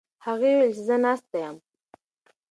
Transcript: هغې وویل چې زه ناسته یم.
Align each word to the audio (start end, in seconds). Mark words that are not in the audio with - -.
هغې 0.25 0.51
وویل 0.55 0.71
چې 0.77 0.81
زه 0.87 0.95
ناسته 1.03 1.37
یم. 1.43 1.57